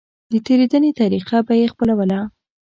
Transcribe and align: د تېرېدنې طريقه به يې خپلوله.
د 0.31 0.33
تېرېدنې 0.45 0.91
طريقه 1.01 1.37
به 1.47 1.53
يې 1.59 1.65
خپلوله. 1.73 2.19